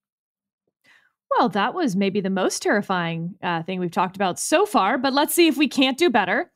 [1.38, 5.12] Well, that was maybe the most terrifying uh, thing we've talked about so far, but
[5.12, 6.52] let's see if we can't do better.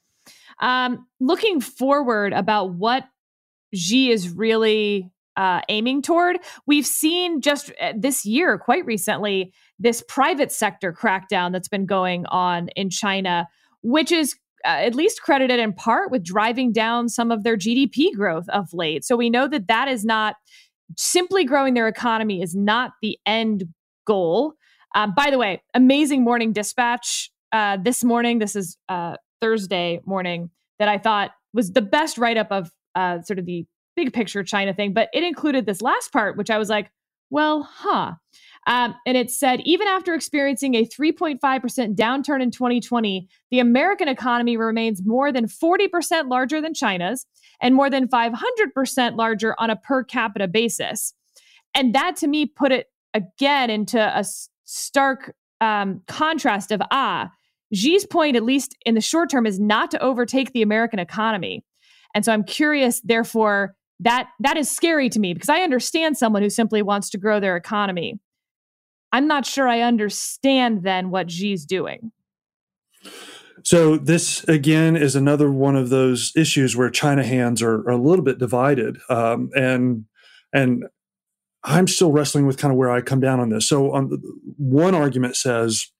[0.60, 3.06] Um, looking forward about what
[3.74, 10.04] Xi is really uh, aiming toward, we've seen just uh, this year, quite recently, this
[10.08, 13.48] private sector crackdown that's been going on in China,
[13.82, 18.14] which is uh, at least credited in part with driving down some of their GDP
[18.14, 19.06] growth of late.
[19.06, 20.36] So we know that that is not
[20.98, 23.64] simply growing their economy is not the end
[24.06, 24.56] goal.
[24.96, 28.40] Um, by the way, amazing morning dispatch uh, this morning.
[28.40, 30.50] This is uh, Thursday morning
[30.80, 34.44] that I thought was the best write up of uh, sort of the big picture
[34.44, 36.92] China thing, but it included this last part, which I was like,
[37.30, 38.14] well, huh.
[38.68, 41.40] Um, and it said even after experiencing a 3.5%
[41.96, 47.26] downturn in 2020, the American economy remains more than 40% larger than China's
[47.62, 51.14] and more than 500% larger on a per capita basis.
[51.74, 54.24] And that to me put it again into a
[54.66, 57.32] stark um, contrast of ah,
[57.74, 61.64] Xi's point, at least in the short term, is not to overtake the American economy.
[62.16, 66.42] And so I'm curious, therefore, that that is scary to me because I understand someone
[66.42, 68.20] who simply wants to grow their economy.
[69.12, 72.12] I'm not sure I understand then what Xi's doing.
[73.64, 77.98] So this again is another one of those issues where China hands are, are a
[77.98, 80.06] little bit divided, um, and
[80.54, 80.86] and
[81.64, 83.68] I'm still wrestling with kind of where I come down on this.
[83.68, 84.18] So on the,
[84.58, 85.92] one argument says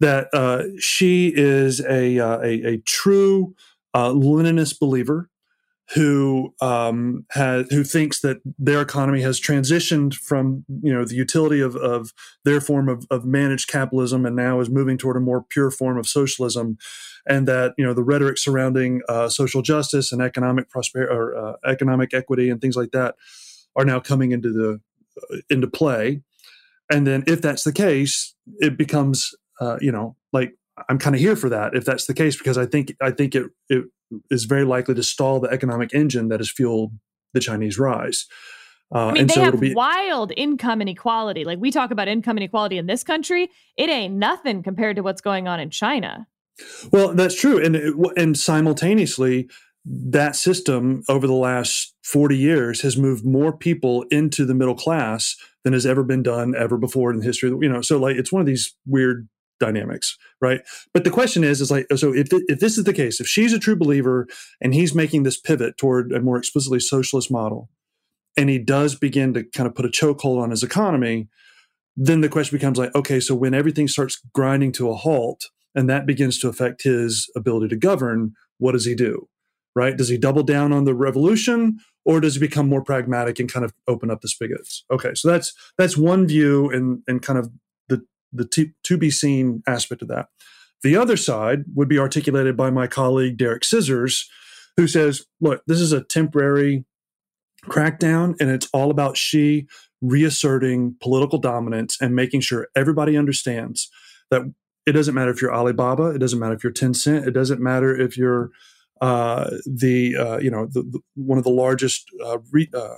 [0.00, 3.54] that uh, Xi is a, uh, a, a true
[3.94, 5.30] uh, Leninist believer
[5.94, 11.60] who um, has who thinks that their economy has transitioned from you know the utility
[11.60, 12.12] of, of
[12.44, 15.96] their form of, of managed capitalism and now is moving toward a more pure form
[15.96, 16.76] of socialism,
[17.28, 21.52] and that you know the rhetoric surrounding uh, social justice and economic prosperity or uh,
[21.64, 23.14] economic equity and things like that
[23.76, 24.80] are now coming into the
[25.32, 26.20] uh, into play,
[26.90, 30.54] and then if that's the case, it becomes uh, you know like
[30.88, 33.34] I'm kind of here for that if that's the case because I think I think
[33.34, 33.84] it it
[34.30, 36.92] is very likely to stall the economic engine that has fueled
[37.32, 38.26] the Chinese rise.
[38.94, 41.44] Uh, I mean, they so have be, wild income inequality.
[41.44, 45.20] Like we talk about income inequality in this country, it ain't nothing compared to what's
[45.20, 46.26] going on in China.
[46.92, 47.76] Well, that's true, and
[48.16, 49.48] and simultaneously,
[49.84, 55.36] that system over the last forty years has moved more people into the middle class
[55.64, 57.50] than has ever been done ever before in the history.
[57.50, 60.60] You know, so like it's one of these weird dynamics, right?
[60.92, 63.52] But the question is, is like, so if, if this is the case, if Xi's
[63.52, 64.26] a true believer
[64.60, 67.70] and he's making this pivot toward a more explicitly socialist model,
[68.36, 71.28] and he does begin to kind of put a chokehold on his economy,
[71.96, 75.88] then the question becomes like, okay, so when everything starts grinding to a halt and
[75.88, 79.28] that begins to affect his ability to govern, what does he do?
[79.74, 79.96] Right?
[79.96, 83.64] Does he double down on the revolution or does he become more pragmatic and kind
[83.64, 84.84] of open up the spigots?
[84.90, 87.50] Okay, so that's that's one view and and kind of
[88.32, 90.28] the to, to be seen aspect of that.
[90.82, 94.28] The other side would be articulated by my colleague Derek Scissors,
[94.76, 96.84] who says, look, this is a temporary
[97.64, 99.66] crackdown and it's all about Xi
[100.00, 103.90] reasserting political dominance and making sure everybody understands
[104.30, 104.42] that
[104.86, 107.96] it doesn't matter if you're Alibaba, it doesn't matter if you're Tencent, it doesn't matter
[107.96, 108.50] if you're
[109.00, 112.94] uh, the uh, you know the, the, one of the largest uh, re, uh,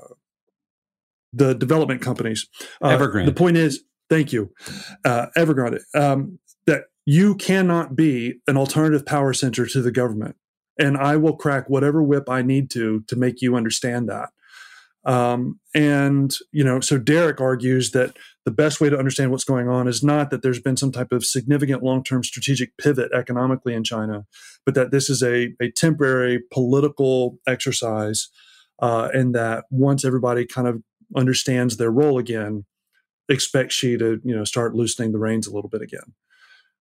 [1.32, 2.46] the development companies.
[2.80, 3.26] Uh, Evergrande.
[3.26, 4.52] The point is, Thank you,
[5.04, 5.80] uh, Evergrande.
[5.94, 10.36] Um, that you cannot be an alternative power center to the government,
[10.78, 14.30] and I will crack whatever whip I need to to make you understand that.
[15.04, 19.68] Um, and you know, so Derek argues that the best way to understand what's going
[19.68, 23.84] on is not that there's been some type of significant long-term strategic pivot economically in
[23.84, 24.26] China,
[24.64, 28.28] but that this is a, a temporary political exercise,
[28.80, 30.82] uh, and that once everybody kind of
[31.16, 32.64] understands their role again,
[33.28, 36.14] expect Xi to you know start loosening the reins a little bit again.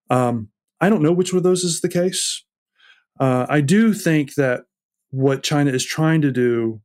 [0.09, 2.43] Um, I don't know which one of those is the case.
[3.19, 4.65] Uh, I do think that
[5.09, 6.81] what China is trying to do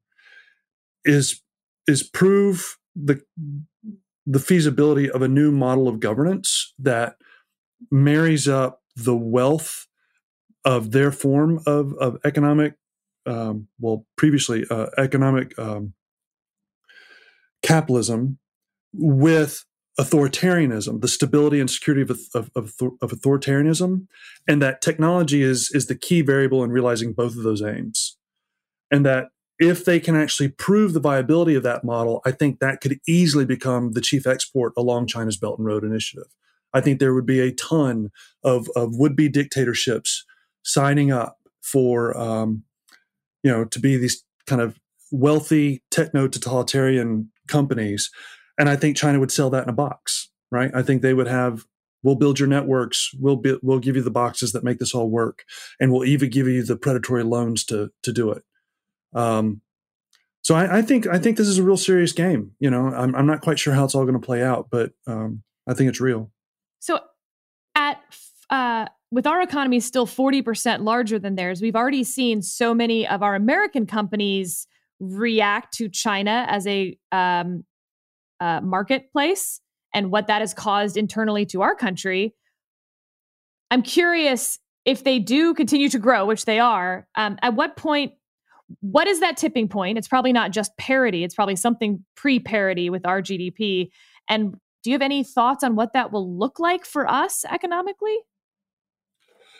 [1.04, 1.40] is
[1.86, 3.22] is prove the
[4.26, 7.16] the feasibility of a new model of governance that
[7.90, 9.86] marries up the wealth
[10.64, 12.74] of their form of, of economic
[13.26, 15.94] um, well previously uh, economic um,
[17.62, 18.38] capitalism
[18.92, 19.64] with
[20.00, 24.06] authoritarianism, the stability and security of, of, of, of, authoritarianism,
[24.48, 28.16] and that technology is, is the key variable in realizing both of those aims.
[28.90, 29.28] And that
[29.58, 33.44] if they can actually prove the viability of that model, I think that could easily
[33.44, 36.28] become the chief export along China's Belt and Road Initiative.
[36.74, 38.10] I think there would be a ton
[38.42, 40.24] of, of would be dictatorships
[40.64, 42.64] signing up for, um,
[43.42, 44.78] you know, to be these kind of
[45.10, 48.10] wealthy techno totalitarian companies
[48.58, 50.70] and I think China would sell that in a box, right?
[50.74, 51.64] I think they would have
[52.02, 53.12] We'll build your networks.
[53.18, 55.44] We'll be, we'll give you the boxes that make this all work,
[55.78, 58.42] and we'll even give you the predatory loans to to do it.
[59.14, 59.60] Um,
[60.42, 62.52] so I, I, think I think this is a real serious game.
[62.58, 64.90] You know, I'm, I'm not quite sure how it's all going to play out, but
[65.06, 66.32] um, I think it's real.
[66.80, 66.98] So
[67.76, 68.00] at
[68.50, 73.22] uh, with our economy still 40% larger than theirs, we've already seen so many of
[73.22, 74.66] our American companies
[74.98, 77.64] react to China as a um,
[78.42, 79.60] uh, marketplace
[79.94, 82.34] and what that has caused internally to our country.
[83.70, 88.12] I'm curious if they do continue to grow, which they are, um, at what point
[88.80, 89.98] what is that tipping point?
[89.98, 93.90] It's probably not just parity, it's probably something pre parity with our GDP.
[94.28, 98.16] And do you have any thoughts on what that will look like for us economically?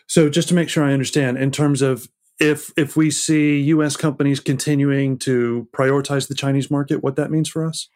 [0.09, 2.09] So, just to make sure I understand, in terms of
[2.41, 3.97] if if we see U.S.
[3.97, 7.89] companies continuing to prioritize the Chinese market, what that means for us,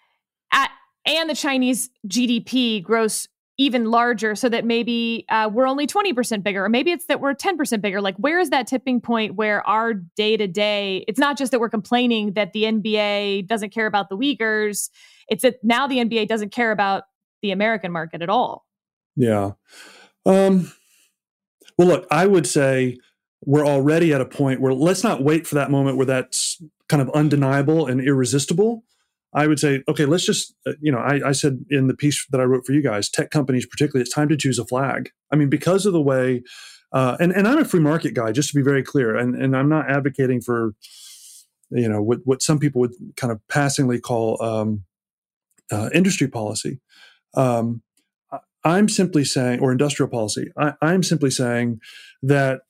[1.07, 3.29] and the Chinese GDP grows
[3.59, 7.35] even larger so that maybe uh, we're only 20% bigger or maybe it's that we're
[7.35, 8.03] 10% bigger.
[8.03, 11.61] Like where is that tipping point where our day to day it's not just that
[11.61, 14.91] we're complaining that the nba doesn't care about the uyghurs
[15.29, 17.05] it's that now the nba doesn't care about
[17.41, 18.67] the american market at all.
[19.17, 19.53] Yeah.
[20.27, 20.71] Um,
[21.79, 22.99] well look i would say
[23.45, 27.01] we're already at a point where let's not wait for that moment where that's kind
[27.01, 28.85] of undeniable and irresistible
[29.37, 32.27] I would say, okay, let's just, uh, you know, I, I, said in the piece
[32.31, 35.11] that I wrote for you guys, tech companies particularly, it's time to choose a flag.
[35.31, 36.43] I mean, because of the way,
[36.91, 39.55] uh, and, and I'm a free market guy, just to be very clear, and, and
[39.55, 40.75] I'm not advocating for,
[41.71, 44.85] you know, what, what some people would kind of passingly call um,
[45.71, 46.81] uh, industry policy.
[47.35, 47.83] Um,
[48.65, 51.81] I'm simply saying, or industrial policy, I, I'm simply saying
[52.23, 52.63] that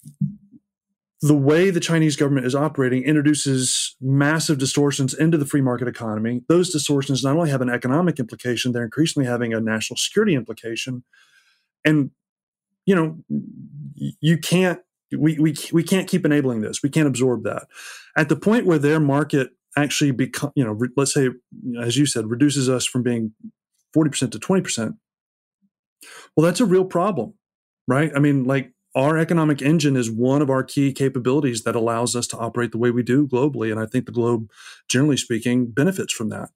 [1.23, 6.43] the way the Chinese government is operating introduces massive distortions into the free market economy.
[6.49, 11.05] Those distortions not only have an economic implication, they're increasingly having a national security implication.
[11.85, 12.11] And,
[12.85, 13.19] you know,
[13.95, 14.81] you can't,
[15.17, 16.83] we, we, we can't keep enabling this.
[16.83, 17.67] We can't absorb that.
[18.17, 21.31] At the point where their market actually become, you know, re, let's say,
[21.81, 23.33] as you said, reduces us from being
[23.97, 24.97] 40% to 20%,
[26.37, 27.35] well, that's a real problem,
[27.89, 28.11] right?
[28.15, 32.27] I mean, like our economic engine is one of our key capabilities that allows us
[32.29, 33.71] to operate the way we do globally.
[33.71, 34.51] And I think the globe,
[34.89, 36.49] generally speaking, benefits from that.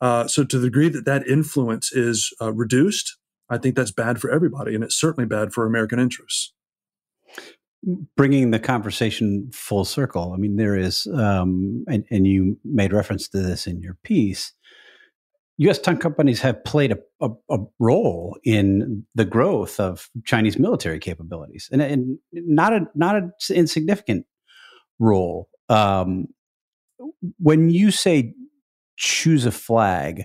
[0.00, 3.16] Uh, so, to the degree that that influence is uh, reduced,
[3.48, 4.74] I think that's bad for everybody.
[4.74, 6.52] And it's certainly bad for American interests.
[8.14, 13.26] Bringing the conversation full circle, I mean, there is, um, and, and you made reference
[13.28, 14.52] to this in your piece,
[15.60, 15.78] U.S.
[15.78, 21.68] tech companies have played a, a, a, role in the growth of Chinese military capabilities,
[21.70, 24.24] and, and not a not an insignificant
[24.98, 25.50] role.
[25.68, 26.28] Um,
[27.38, 28.32] when you say
[28.96, 30.24] choose a flag,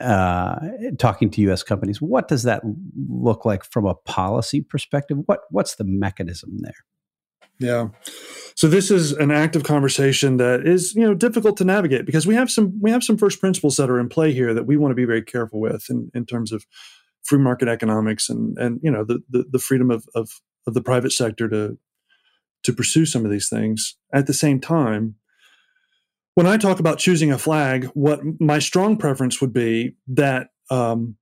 [0.00, 0.56] uh,
[0.98, 1.62] talking to U.S.
[1.62, 2.62] companies, what does that
[2.96, 5.18] look like from a policy perspective?
[5.26, 6.72] What what's the mechanism there?
[7.60, 7.88] Yeah.
[8.56, 12.34] So this is an active conversation that is, you know, difficult to navigate because we
[12.34, 14.90] have some we have some first principles that are in play here that we want
[14.90, 16.66] to be very careful with in, in terms of
[17.22, 20.82] free market economics and and you know the the, the freedom of, of of the
[20.82, 21.78] private sector to
[22.62, 23.96] to pursue some of these things.
[24.12, 25.16] At the same time,
[26.34, 31.16] when I talk about choosing a flag, what my strong preference would be that um,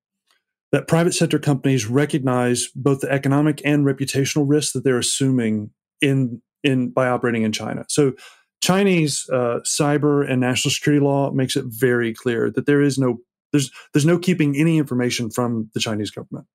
[0.71, 5.71] that private sector companies recognize both the economic and reputational risks that they're assuming
[6.01, 7.85] in in by operating in China.
[7.89, 8.13] So
[8.61, 13.19] Chinese uh, cyber and national security law makes it very clear that there is no
[13.53, 16.47] there's there's no keeping any information from the Chinese government.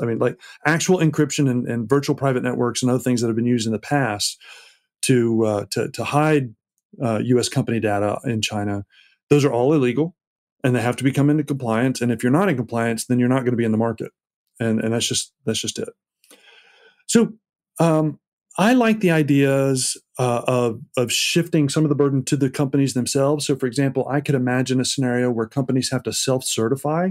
[0.00, 3.36] I mean, like actual encryption and, and virtual private networks and other things that have
[3.36, 4.40] been used in the past
[5.02, 6.54] to uh, to, to hide
[7.02, 7.48] uh, U.S.
[7.48, 8.84] company data in China.
[9.28, 10.16] Those are all illegal,
[10.64, 12.00] and they have to become into compliance.
[12.00, 14.10] And if you're not in compliance, then you're not going to be in the market,
[14.58, 15.90] and and that's just that's just it.
[17.06, 17.34] So
[17.78, 18.18] um,
[18.60, 22.92] I like the ideas uh, of, of shifting some of the burden to the companies
[22.92, 23.46] themselves.
[23.46, 27.08] So, for example, I could imagine a scenario where companies have to self certify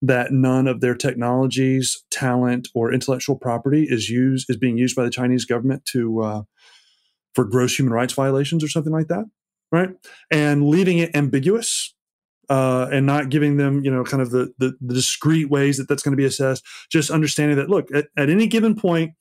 [0.00, 5.04] that none of their technologies, talent, or intellectual property is used is being used by
[5.04, 6.42] the Chinese government to uh,
[7.34, 9.26] for gross human rights violations or something like that,
[9.70, 9.90] right?
[10.30, 11.94] And leaving it ambiguous
[12.48, 15.88] uh, and not giving them, you know, kind of the, the, the discrete ways that
[15.88, 16.64] that's going to be assessed.
[16.90, 19.12] Just understanding that, look, at, at any given point,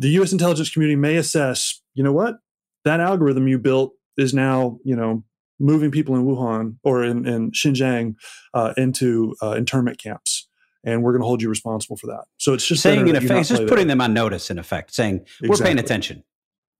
[0.00, 0.32] the U.S.
[0.32, 2.36] intelligence community may assess, you know what,
[2.84, 5.22] that algorithm you built is now, you know,
[5.60, 8.14] moving people in Wuhan or in, in Xinjiang
[8.54, 10.48] uh, into uh, internment camps,
[10.82, 12.24] and we're going to hold you responsible for that.
[12.38, 14.50] So it's just saying in effect, it's just putting them on notice.
[14.50, 15.48] In effect, saying exactly.
[15.48, 16.24] we're paying attention.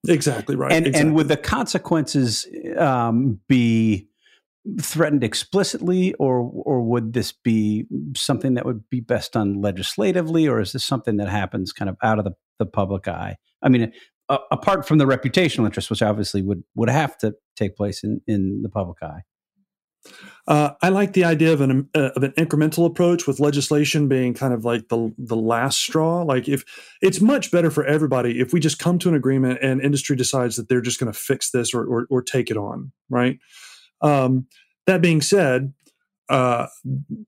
[0.08, 0.72] Exactly right.
[0.72, 1.08] And exactly.
[1.08, 2.46] and would the consequences
[2.78, 4.08] um, be
[4.80, 10.60] threatened explicitly, or or would this be something that would be best done legislatively, or
[10.60, 13.36] is this something that happens kind of out of the, the public eye?
[13.62, 13.92] I mean,
[14.28, 18.20] uh, apart from the reputational interest, which obviously would would have to take place in
[18.26, 19.22] in the public eye.
[20.48, 24.34] Uh, I like the idea of an uh, of an incremental approach with legislation being
[24.34, 26.22] kind of like the the last straw.
[26.22, 26.64] Like if
[27.02, 30.56] it's much better for everybody if we just come to an agreement and industry decides
[30.56, 33.38] that they're just going to fix this or, or, or take it on, right?
[34.03, 34.46] Um,
[34.86, 35.72] that being said,
[36.28, 36.66] uh,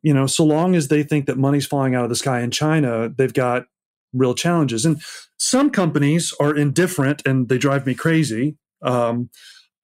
[0.02, 2.50] you know, so long as they think that money's falling out of the sky in
[2.50, 3.64] China, they've got
[4.12, 4.84] real challenges.
[4.84, 5.02] And
[5.38, 8.56] some companies are indifferent and they drive me crazy.
[8.82, 9.30] Um,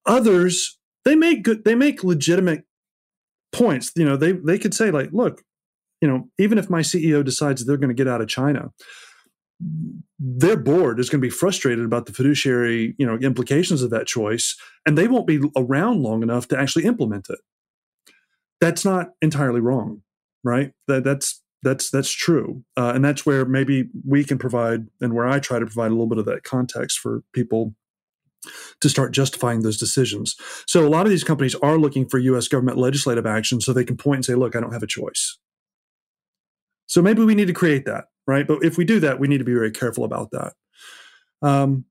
[0.08, 2.64] others they make good they make legitimate
[3.52, 5.42] points you know they they could say like look
[6.00, 8.70] you know even if my ceo decides they're going to get out of china
[10.18, 14.06] their board is going to be frustrated about the fiduciary you know implications of that
[14.06, 14.56] choice
[14.86, 17.40] and they won't be around long enough to actually implement it
[18.60, 20.02] that's not entirely wrong
[20.44, 25.12] right that that's that's that's true uh, and that's where maybe we can provide and
[25.12, 27.74] where i try to provide a little bit of that context for people
[28.80, 30.36] to start justifying those decisions.
[30.66, 33.84] So a lot of these companies are looking for US government legislative action so they
[33.84, 35.38] can point and say, look, I don't have a choice.
[36.88, 38.46] So maybe we need to create that, right?
[38.46, 40.54] But if we do that, we need to be very careful about that.
[41.42, 41.84] Um,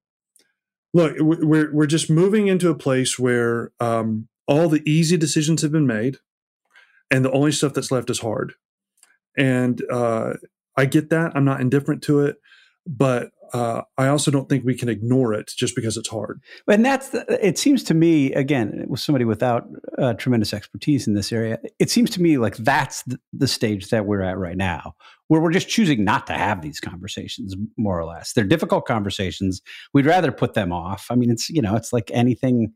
[0.94, 5.72] look, we're, we're just moving into a place where um, all the easy decisions have
[5.72, 6.18] been made
[7.12, 8.54] and the only stuff that's left is hard.
[9.38, 10.34] And uh,
[10.76, 11.34] I get that.
[11.36, 12.38] I'm not indifferent to it.
[12.88, 16.42] But uh, I also don't think we can ignore it just because it's hard.
[16.68, 19.68] And that's the, it seems to me again with somebody without
[19.98, 23.90] uh, tremendous expertise in this area, it seems to me like that's the, the, stage
[23.90, 24.94] that we're at right now,
[25.28, 28.34] where we're just choosing not to have these conversations, more or less.
[28.34, 29.62] They're difficult conversations.
[29.94, 31.08] We'd rather put them off.
[31.10, 32.74] I mean, it's you know, it's like anything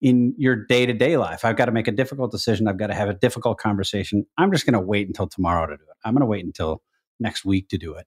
[0.00, 1.44] in your day to day life.
[1.44, 2.68] I've got to make a difficult decision.
[2.68, 4.26] I've got to have a difficult conversation.
[4.36, 5.96] I'm just going to wait until tomorrow to do it.
[6.04, 6.82] I'm going to wait until
[7.20, 8.06] next week to do it.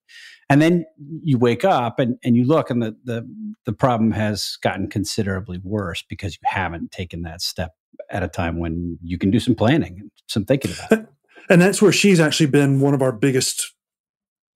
[0.49, 0.85] And then
[1.23, 3.27] you wake up and, and you look and the, the
[3.65, 7.73] the problem has gotten considerably worse because you haven't taken that step
[8.09, 11.07] at a time when you can do some planning and some thinking about it.
[11.49, 13.73] And that's where Xi's actually been one of our biggest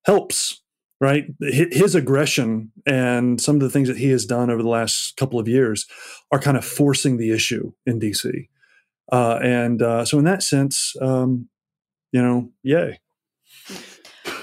[0.05, 0.61] helps,
[1.01, 1.25] right?
[1.41, 5.37] His aggression and some of the things that he has done over the last couple
[5.37, 5.87] of years
[6.31, 8.47] are kind of forcing the issue in DC.
[9.11, 11.49] Uh, and uh, so, in that sense, um,
[12.11, 12.99] you know, yay.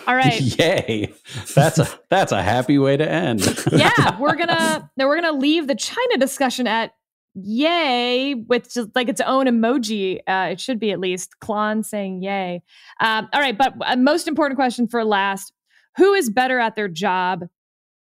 [0.06, 0.40] All right.
[0.58, 1.12] Yay.
[1.54, 3.42] That's a that's a happy way to end.
[3.72, 6.92] yeah, we're gonna now we're gonna leave the China discussion at
[7.34, 10.18] yay with just like its own emoji.
[10.26, 12.62] Uh, it should be at least Klon saying yay.
[13.00, 15.52] Um, all right, but a most important question for last:
[15.96, 17.44] Who is better at their job,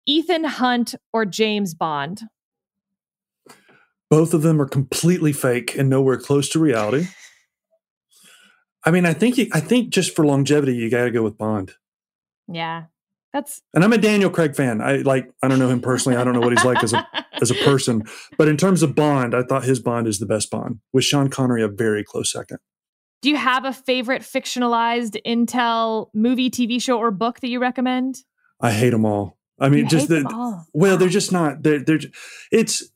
[0.05, 2.23] Ethan Hunt or James Bond?
[4.09, 7.07] Both of them are completely fake and nowhere close to reality.
[8.85, 11.39] I mean, I think you, I think just for longevity, you got to go with
[11.39, 11.73] Bond.
[12.47, 12.83] Yeah.
[13.33, 14.79] That's and I'm a Daniel Craig fan.
[14.79, 16.17] I like I don't know him personally.
[16.17, 17.05] I don't know what he's like as a
[17.41, 18.03] as a person.
[18.37, 21.29] But in terms of Bond, I thought his Bond is the best Bond, with Sean
[21.29, 22.59] Connery a very close second.
[23.21, 28.23] Do you have a favorite fictionalized Intel movie, TV show, or book that you recommend?
[28.61, 29.37] I hate them all.
[29.59, 31.61] I mean, you just the well, they're just not.
[31.61, 31.99] They're they're.
[32.51, 32.89] It's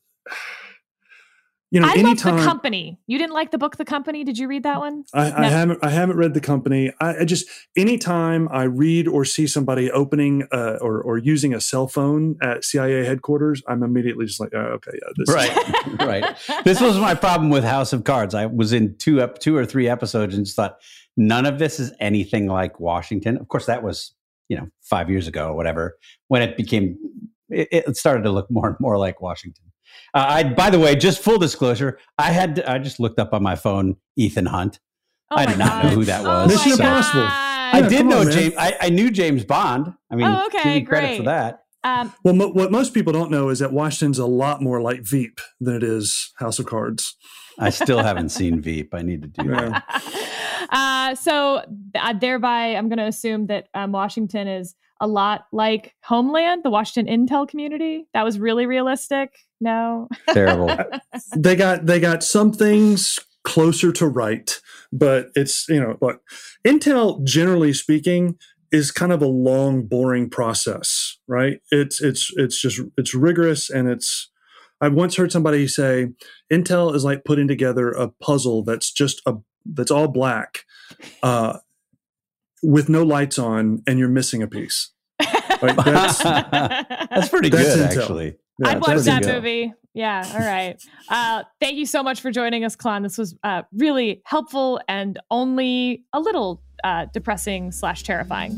[1.71, 2.99] you know, I anytime the company.
[3.05, 4.23] You didn't like the book, The Company.
[4.23, 5.03] Did you read that one?
[5.13, 5.35] I, no.
[5.35, 5.79] I haven't.
[5.83, 6.91] I haven't read The Company.
[6.99, 7.47] I, I, just
[7.77, 12.63] anytime I read or see somebody opening uh, or or using a cell phone at
[12.63, 16.63] CIA headquarters, I'm immediately just like, oh, okay, yeah, this right, right.
[16.63, 18.33] This was my problem with House of Cards.
[18.33, 20.79] I was in two up two or three episodes and just thought
[21.17, 23.37] none of this is anything like Washington.
[23.37, 24.15] Of course, that was
[24.47, 25.97] you know five years ago or whatever
[26.29, 26.97] when it became
[27.49, 29.65] it, it started to look more and more like Washington.
[30.13, 33.33] Uh, I, by the way, just full disclosure, I had to, I just looked up
[33.33, 34.79] on my phone Ethan Hunt.
[35.31, 35.83] Oh I did not God.
[35.83, 36.47] know who that oh was.
[36.47, 36.83] Mission so.
[36.83, 37.27] Impossible.
[37.71, 38.55] I did know on, James.
[38.57, 39.93] I, I, knew James Bond.
[40.11, 41.17] I mean, oh, okay, give me credit great.
[41.17, 41.63] for that.
[41.83, 45.01] Um, well, mo- what most people don't know is that Washington's a lot more like
[45.01, 47.15] Veep than it is House of Cards.
[47.59, 48.93] I still haven't seen Veep.
[48.93, 49.83] I need to do that.
[50.69, 51.63] uh, so
[51.95, 56.69] uh, thereby, I'm going to assume that um, Washington is a lot like Homeland, the
[56.69, 58.07] Washington Intel community.
[58.13, 59.33] That was really realistic.
[59.61, 60.75] No, terrible.
[61.35, 64.59] they got they got some things closer to right,
[64.91, 66.21] but it's you know look,
[66.65, 68.37] Intel generally speaking
[68.71, 71.61] is kind of a long, boring process, right?
[71.71, 74.29] It's it's it's just it's rigorous and it's.
[74.81, 76.07] I once heard somebody say
[76.49, 79.35] Intel is like putting together a puzzle that's just a
[79.65, 80.63] that's all black,
[81.21, 81.57] uh,
[82.63, 84.91] with no lights on, and you're missing a piece.
[85.61, 88.01] Like that's, that's pretty that's good, Intel.
[88.01, 88.37] actually.
[88.59, 89.35] Yeah, I'd watch that good.
[89.35, 89.73] movie.
[89.93, 90.29] Yeah.
[90.33, 90.81] All right.
[91.09, 93.03] Uh, thank you so much for joining us, Klon.
[93.03, 98.53] This was uh, really helpful and only a little uh, depressing slash terrifying.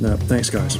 [0.00, 0.76] No, thanks, guys.